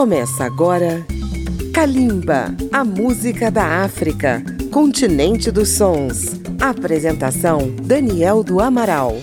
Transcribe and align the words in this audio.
Começa 0.00 0.46
agora 0.46 1.04
Kalimba, 1.74 2.54
a 2.72 2.82
música 2.82 3.50
da 3.50 3.84
África, 3.84 4.42
continente 4.72 5.50
dos 5.50 5.68
sons. 5.72 6.40
Apresentação 6.58 7.70
Daniel 7.82 8.42
do 8.42 8.60
Amaral. 8.60 9.20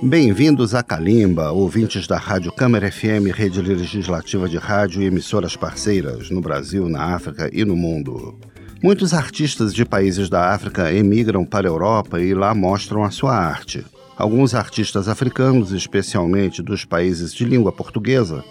Bem-vindos 0.00 0.76
a 0.76 0.82
Kalimba, 0.84 1.50
ouvintes 1.50 2.06
da 2.06 2.16
Rádio 2.16 2.52
Câmara 2.52 2.88
FM, 2.88 3.34
rede 3.34 3.60
legislativa 3.60 4.48
de 4.48 4.58
rádio 4.58 5.02
e 5.02 5.06
emissoras 5.06 5.56
parceiras 5.56 6.30
no 6.30 6.40
Brasil, 6.40 6.88
na 6.88 7.16
África 7.16 7.50
e 7.52 7.64
no 7.64 7.74
mundo. 7.74 8.38
Muitos 8.80 9.12
artistas 9.12 9.74
de 9.74 9.84
países 9.84 10.28
da 10.28 10.54
África 10.54 10.92
emigram 10.92 11.44
para 11.44 11.66
a 11.66 11.72
Europa 11.72 12.20
e 12.20 12.32
lá 12.32 12.54
mostram 12.54 13.02
a 13.02 13.10
sua 13.10 13.34
arte. 13.36 13.84
Alguns 14.16 14.54
artistas 14.54 15.08
africanos, 15.08 15.72
especialmente 15.72 16.62
dos 16.62 16.84
países 16.84 17.34
de 17.34 17.44
língua 17.44 17.72
portuguesa, 17.72 18.44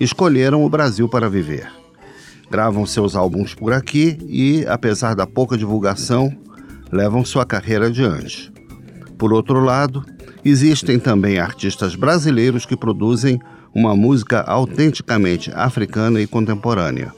escolheram 0.00 0.64
o 0.64 0.68
Brasil 0.68 1.08
para 1.08 1.28
viver. 1.28 1.70
Gravam 2.50 2.86
seus 2.86 3.16
álbuns 3.16 3.54
por 3.54 3.72
aqui 3.72 4.18
e, 4.28 4.64
apesar 4.68 5.14
da 5.14 5.26
pouca 5.26 5.56
divulgação, 5.56 6.32
levam 6.92 7.24
sua 7.24 7.44
carreira 7.44 7.86
adiante. 7.86 8.52
Por 9.18 9.32
outro 9.32 9.60
lado, 9.60 10.04
existem 10.44 10.98
também 10.98 11.38
artistas 11.38 11.94
brasileiros 11.94 12.64
que 12.64 12.76
produzem 12.76 13.40
uma 13.74 13.96
música 13.96 14.40
autenticamente 14.42 15.50
africana 15.52 16.20
e 16.20 16.26
contemporânea. 16.26 17.12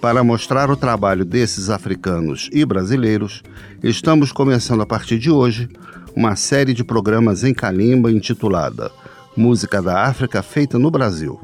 Para 0.00 0.22
mostrar 0.22 0.70
o 0.70 0.76
trabalho 0.76 1.24
desses 1.24 1.70
africanos 1.70 2.48
e 2.52 2.64
brasileiros, 2.64 3.42
estamos 3.82 4.30
começando 4.30 4.82
a 4.82 4.86
partir 4.86 5.18
de 5.18 5.30
hoje 5.30 5.68
uma 6.14 6.36
série 6.36 6.72
de 6.72 6.84
programas 6.84 7.42
em 7.42 7.52
Calimba 7.52 8.10
intitulada 8.10 8.90
Música 9.36 9.82
da 9.82 10.04
África 10.04 10.42
Feita 10.42 10.78
no 10.78 10.90
Brasil. 10.90 11.40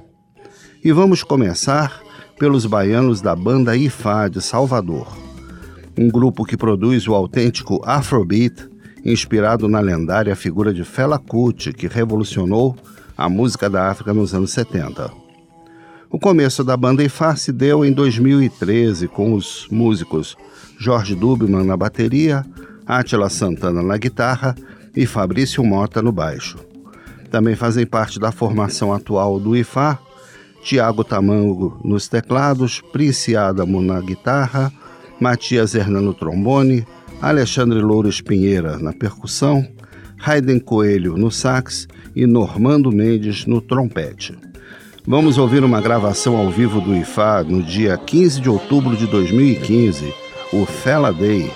E 0.84 0.93
vamos 0.93 1.23
começar 1.23 2.02
pelos 2.38 2.66
baianos 2.66 3.23
da 3.23 3.35
banda 3.35 3.74
Ifá 3.74 4.29
de 4.29 4.43
Salvador, 4.43 5.16
um 5.99 6.10
grupo 6.10 6.45
que 6.45 6.59
produz 6.59 7.09
o 7.09 7.15
autêntico 7.15 7.80
Afrobeat, 7.87 8.68
inspirado 9.02 9.66
na 9.66 9.80
lendária 9.80 10.37
figura 10.37 10.74
de 10.74 10.85
Fela 10.85 11.18
Kuti, 11.18 11.73
que 11.73 11.87
revolucionou 11.87 12.77
a 13.16 13.30
música 13.30 13.71
da 13.71 13.90
África 13.90 14.12
nos 14.12 14.35
anos 14.35 14.52
70. 14.52 15.10
O 16.10 16.18
começo 16.18 16.62
da 16.62 16.77
banda 16.77 17.02
Ifá 17.02 17.35
se 17.35 17.51
deu 17.51 17.82
em 17.82 17.90
2013 17.90 19.09
com 19.09 19.32
os 19.32 19.66
músicos 19.71 20.37
Jorge 20.79 21.15
Dubman 21.15 21.65
na 21.65 21.79
bateria, 21.79 22.45
Átila 22.87 23.30
Santana 23.30 23.82
na 23.82 23.96
guitarra 23.96 24.55
e 24.95 25.07
Fabrício 25.07 25.65
Mota 25.65 26.02
no 26.02 26.12
baixo. 26.12 26.59
Também 27.30 27.57
fazem 27.57 27.87
parte 27.87 28.21
da 28.21 28.30
formação 28.30 28.93
atual 28.93 29.40
do 29.40 29.57
Ifá 29.57 29.99
Tiago 30.65 31.04
Tamango 31.04 31.79
nos 31.84 32.09
teclados, 32.09 32.80
Prince 32.90 33.37
Adamo 33.37 33.82
na 33.82 34.01
guitarra, 34.01 34.73
Matias 35.21 35.74
Hernando 35.74 36.06
no 36.06 36.15
trombone, 36.15 36.87
Alexandre 37.21 37.80
Louros 37.80 38.23
Pinheira 38.23 38.79
na 38.79 38.90
percussão, 38.95 39.66
Raiden 40.16 40.59
Coelho 40.59 41.18
no 41.18 41.30
sax 41.30 41.87
e 42.16 42.26
Normando 42.26 42.90
Mendes 42.90 43.45
no 43.45 43.60
trompete. 43.60 44.34
Vamos 45.06 45.37
ouvir 45.37 45.62
uma 45.62 45.82
gravação 45.82 46.34
ao 46.34 46.51
vivo 46.51 46.80
do 46.80 46.96
IFA 46.96 47.45
no 47.45 47.62
dia 47.62 47.99
15 47.99 48.40
de 48.40 48.49
outubro 48.49 48.96
de 48.96 49.06
2015, 49.06 50.15
o 50.51 50.65
Fela 50.65 51.12
Day, 51.12 51.52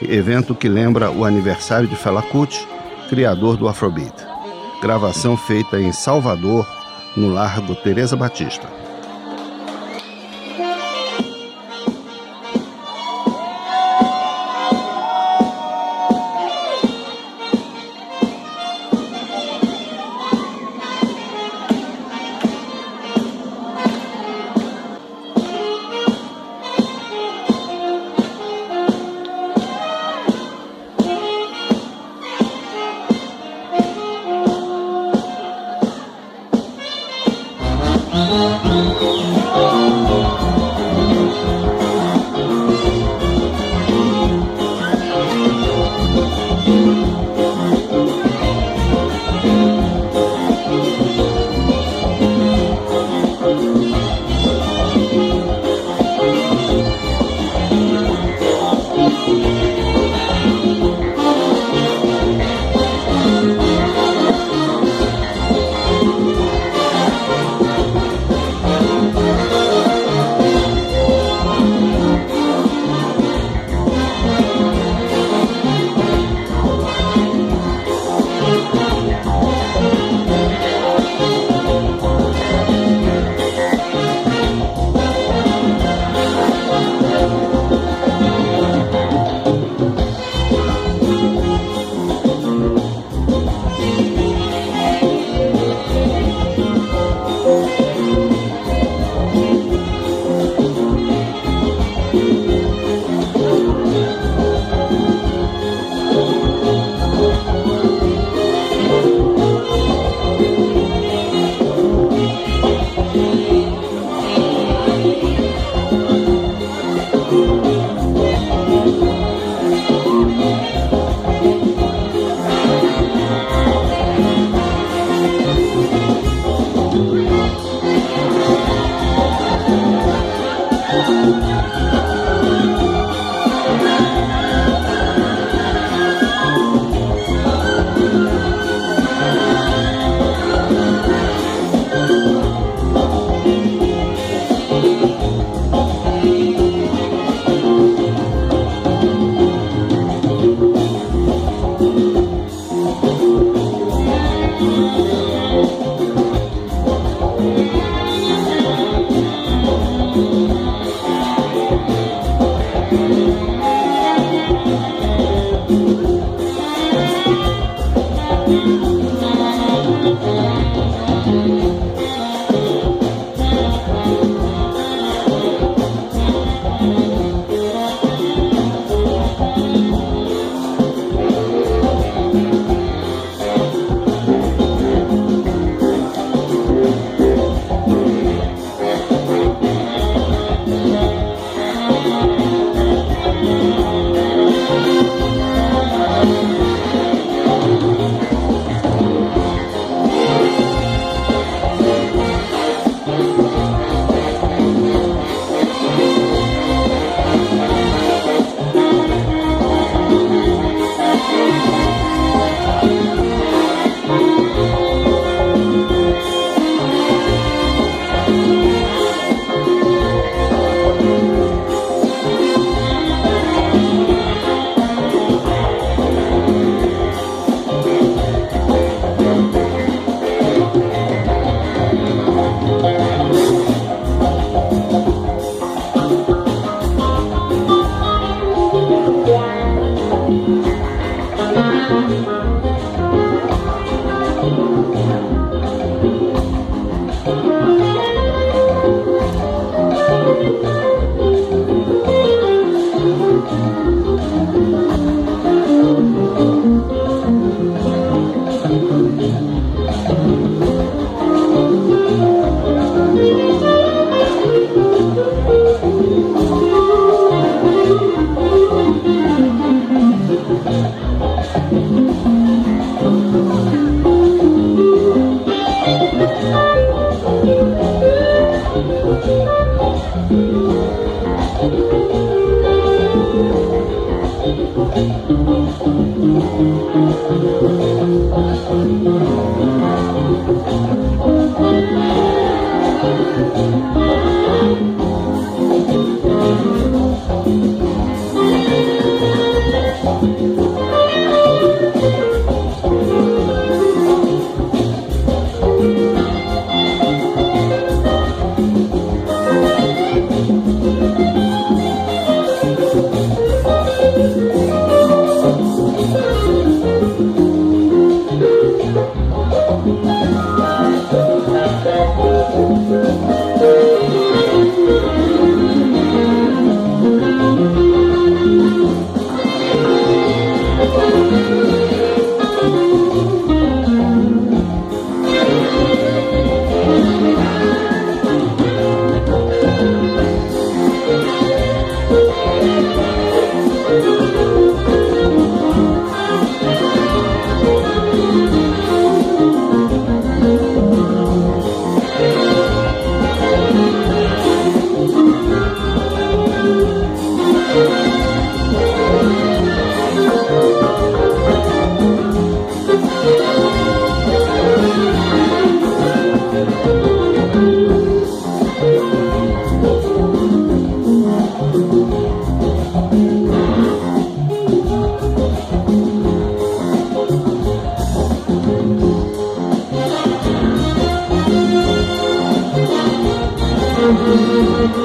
evento 0.00 0.54
que 0.54 0.68
lembra 0.68 1.10
o 1.10 1.24
aniversário 1.24 1.88
de 1.88 1.96
Fela 1.96 2.22
Kuti, 2.22 2.64
criador 3.08 3.56
do 3.56 3.66
Afrobeat. 3.66 4.24
Gravação 4.80 5.36
feita 5.36 5.80
em 5.80 5.92
Salvador, 5.92 6.64
no 7.16 7.28
Largo 7.30 7.74
Teresa 7.74 8.14
Batista. 8.14 8.85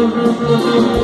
Música 0.01 1.00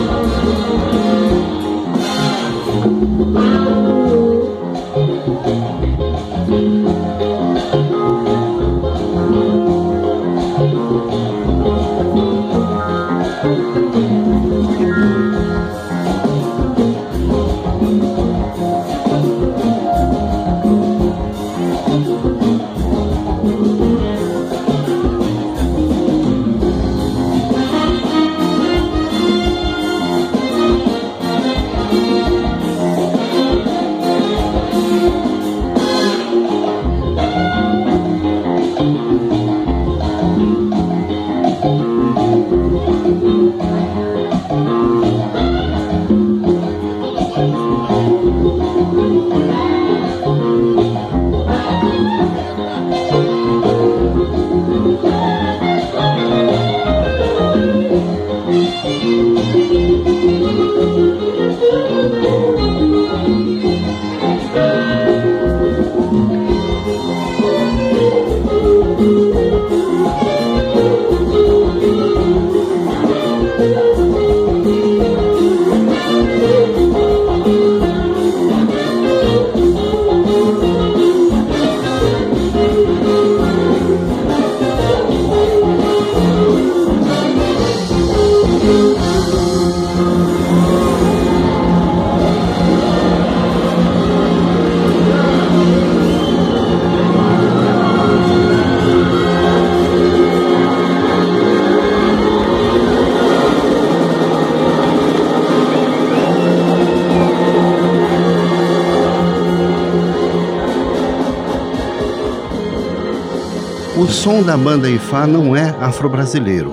O 113.99 114.05
som 114.05 114.43
da 114.43 114.55
banda 114.55 114.87
Ifá 114.87 115.25
não 115.25 115.55
é 115.55 115.71
afro-brasileiro. 115.79 116.71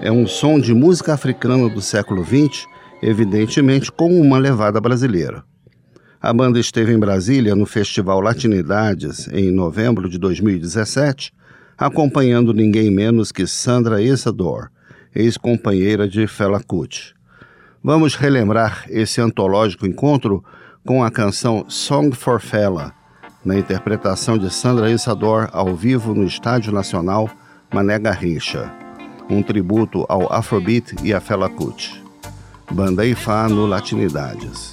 É 0.00 0.12
um 0.12 0.24
som 0.24 0.56
de 0.56 0.72
música 0.72 1.12
africana 1.12 1.68
do 1.68 1.80
século 1.82 2.24
XX, 2.24 2.64
evidentemente 3.02 3.90
com 3.90 4.20
uma 4.20 4.38
levada 4.38 4.80
brasileira. 4.80 5.42
A 6.22 6.32
banda 6.32 6.60
esteve 6.60 6.92
em 6.92 6.98
Brasília 6.98 7.56
no 7.56 7.66
Festival 7.66 8.20
Latinidades 8.20 9.26
em 9.32 9.50
novembro 9.50 10.08
de 10.08 10.16
2017, 10.16 11.32
acompanhando 11.76 12.54
ninguém 12.54 12.88
menos 12.88 13.32
que 13.32 13.48
Sandra 13.48 14.00
Isador, 14.00 14.70
ex-companheira 15.12 16.06
de 16.06 16.28
Fela 16.28 16.62
Kuti. 16.62 17.16
Vamos 17.82 18.14
relembrar 18.14 18.84
esse 18.88 19.20
antológico 19.20 19.88
encontro 19.88 20.44
com 20.86 21.02
a 21.02 21.10
canção 21.10 21.64
Song 21.66 22.14
for 22.14 22.40
Fela, 22.40 22.94
na 23.44 23.58
interpretação 23.58 24.36
de 24.36 24.50
Sandra 24.50 24.90
Isador 24.90 25.48
ao 25.52 25.74
vivo 25.74 26.14
no 26.14 26.24
Estádio 26.24 26.72
Nacional 26.72 27.30
Mané 27.72 27.98
Garrincha, 27.98 28.72
um 29.28 29.42
tributo 29.42 30.04
ao 30.08 30.32
Afrobeat 30.32 30.96
e 31.02 31.14
a 31.14 31.20
Fela 31.20 31.48
Kuti. 31.48 32.02
Banda 32.70 33.04
Ifá 33.04 33.48
no 33.48 33.66
Latinidades. 33.66 34.70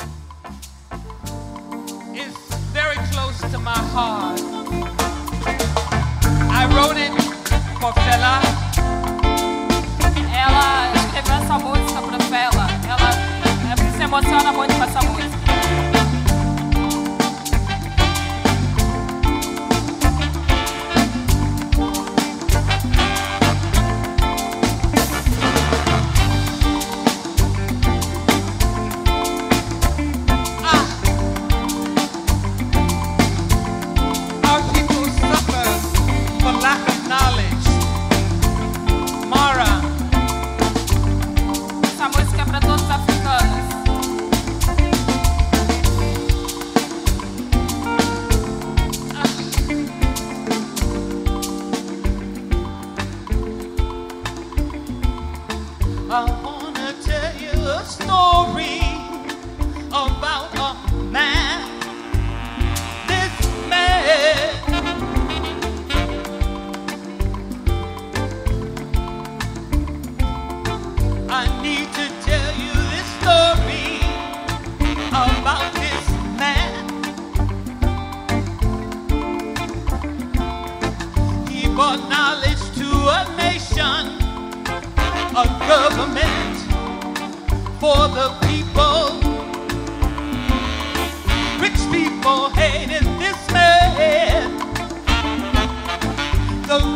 Fela. 12.30 12.68
Ela 12.90 13.92
se 13.96 14.04
emociona 14.04 14.52
muito 14.52 14.77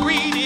greedy. 0.02 0.41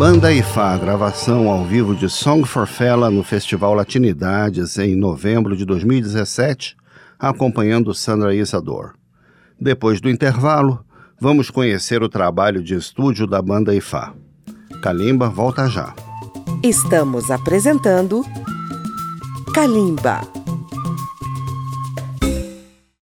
Banda 0.00 0.32
Ifá, 0.32 0.78
gravação 0.78 1.50
ao 1.50 1.62
vivo 1.62 1.94
de 1.94 2.08
Song 2.08 2.42
for 2.46 2.66
Fela 2.66 3.10
no 3.10 3.22
Festival 3.22 3.74
Latinidades 3.74 4.78
em 4.78 4.96
novembro 4.96 5.54
de 5.54 5.66
2017, 5.66 6.74
acompanhando 7.18 7.92
Sandra 7.92 8.34
Isador. 8.34 8.94
Depois 9.60 10.00
do 10.00 10.08
intervalo, 10.08 10.82
vamos 11.20 11.50
conhecer 11.50 12.02
o 12.02 12.08
trabalho 12.08 12.62
de 12.62 12.74
estúdio 12.74 13.26
da 13.26 13.42
banda 13.42 13.74
Ifá. 13.74 14.14
Kalimba 14.80 15.28
volta 15.28 15.68
já. 15.68 15.94
Estamos 16.62 17.30
apresentando 17.30 18.24
Kalimba. 19.52 20.22